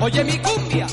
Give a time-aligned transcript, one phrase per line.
[0.00, 0.86] Oye mi cumbia.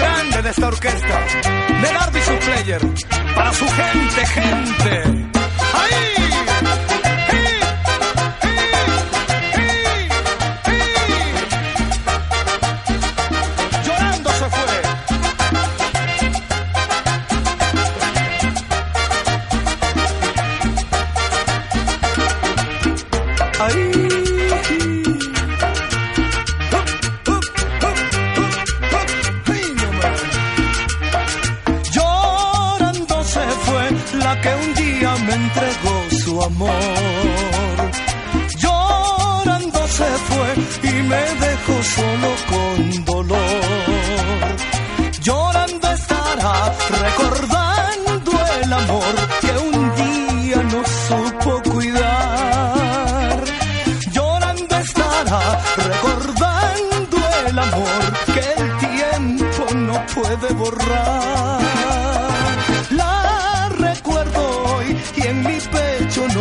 [0.00, 1.26] grande de esta orquesta,
[1.82, 2.80] de Darby su player,
[3.34, 5.02] para su gente, gente.
[5.74, 6.59] ¡Ahí!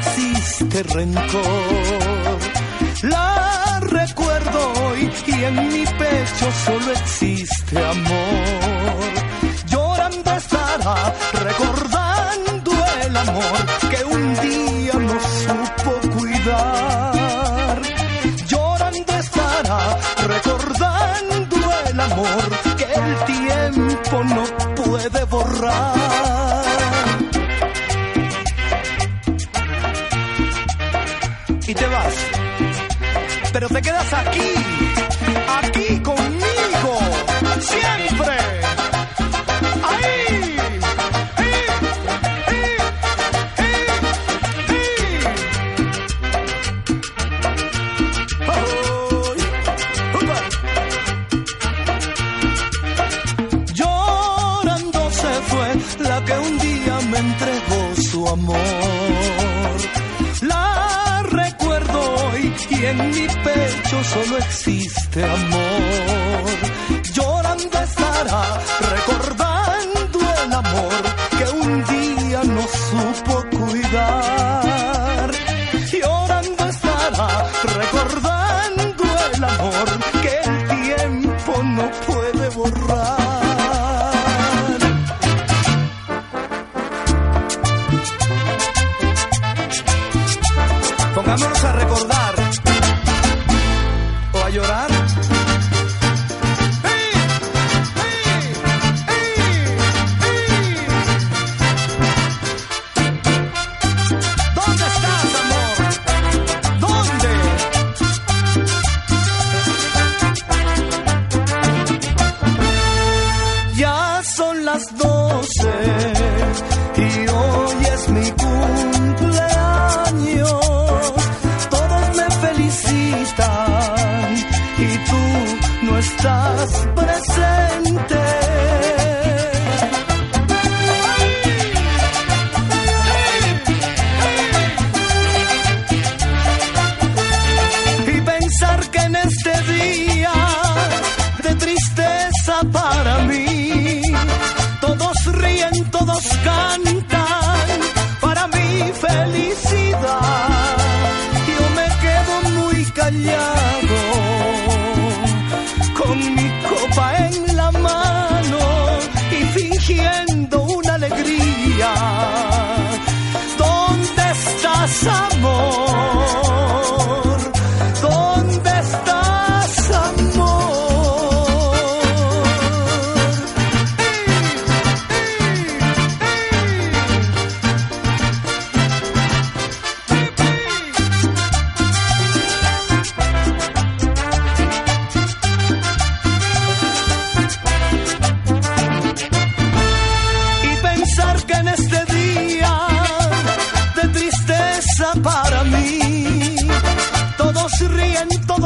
[0.00, 2.38] existe rencor.
[3.02, 9.10] La recuerdo hoy y en mi pecho solo existe amor.
[9.66, 11.14] Llorando estará
[11.44, 12.72] recordando
[13.04, 13.89] el amor
[34.12, 34.54] aquí,
[35.58, 36.98] aquí conmigo,
[37.60, 38.59] siempre.
[63.92, 65.69] mucho solo existe amor.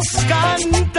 [0.00, 0.89] nos.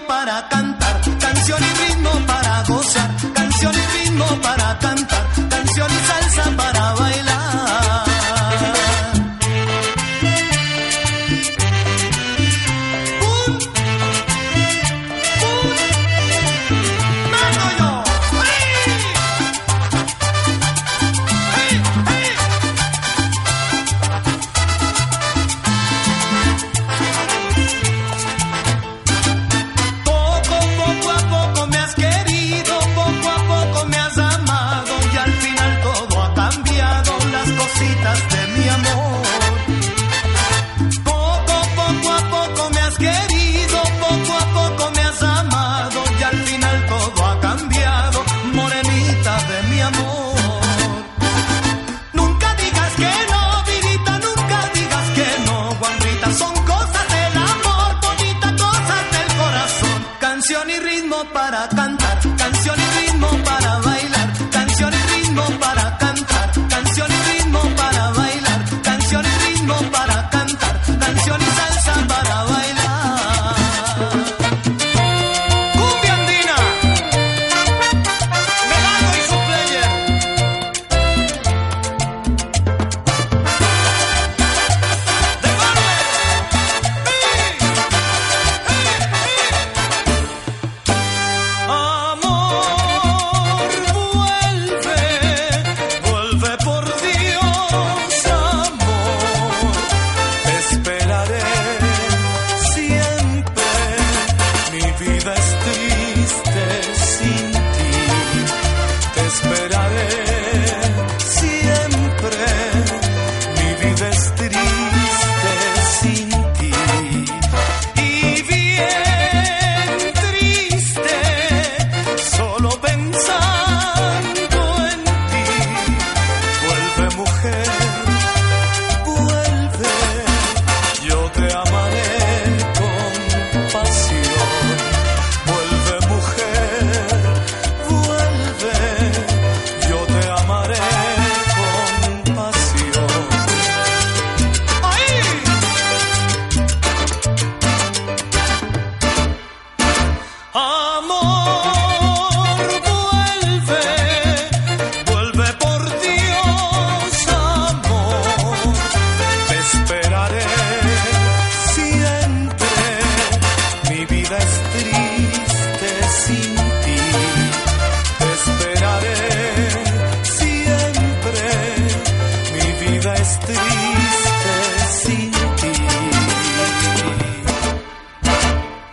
[0.00, 5.21] para cantar, canción y ritmo para gozar, canción y ritmo para cantar.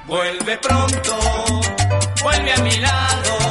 [0.10, 1.20] Vuelve pronto,
[2.24, 3.49] vuelve a mi lado.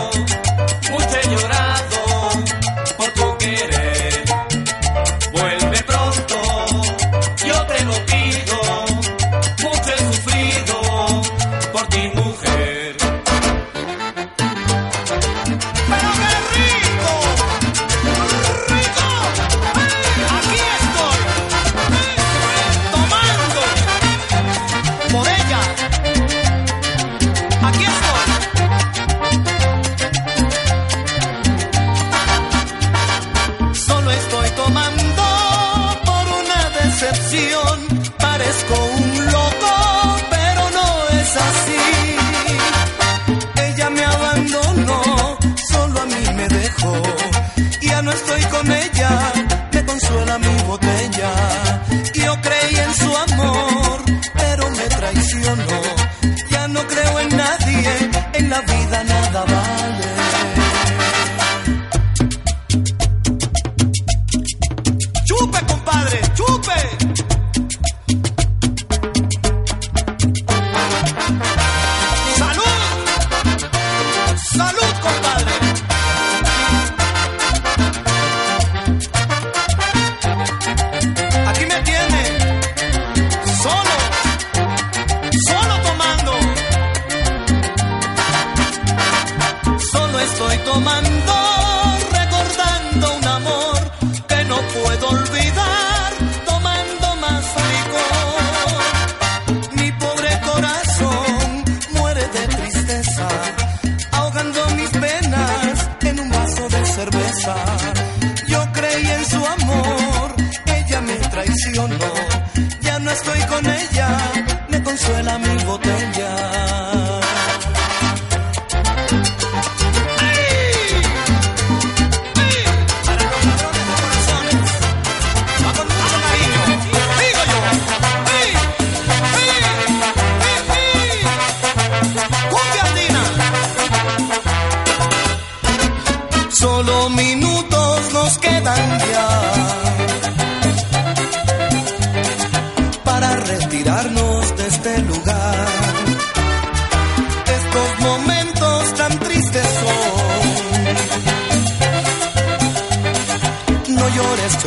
[46.81, 47.28] Oh.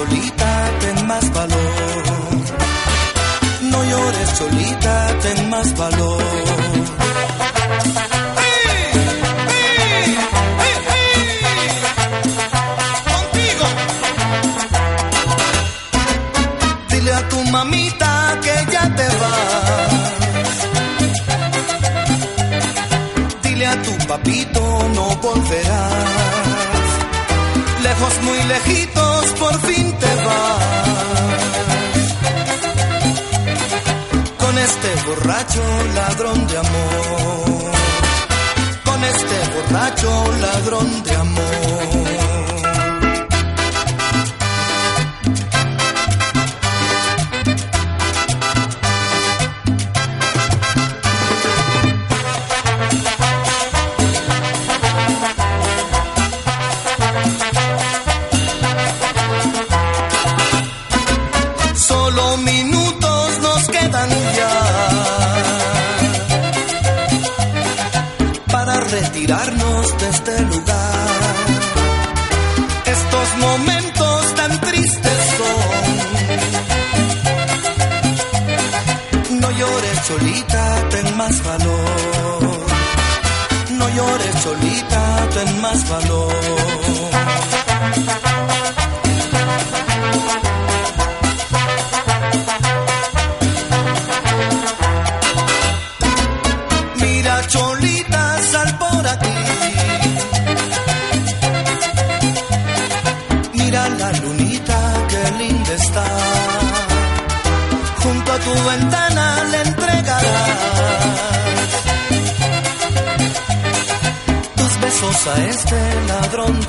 [0.02, 2.04] solita, ten más valor.
[3.72, 6.21] No llores solita, ten más valor.
[35.32, 35.64] borracho,
[35.96, 37.72] ladrón de amor.
[38.84, 42.01] Con este borracho, ladrón de amor.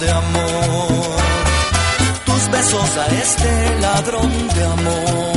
[0.02, 1.16] de amor,
[2.26, 5.31] tus besos a este ladrón de amor.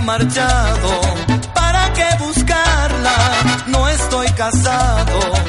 [0.00, 1.00] Ha marchado.
[1.54, 3.16] ¿Para qué buscarla?
[3.66, 5.39] No estoy casado.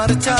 [0.00, 0.39] Of time.